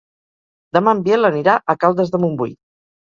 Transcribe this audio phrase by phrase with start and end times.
[0.77, 2.57] Demà en Biel anirà a Caldes de Montbui.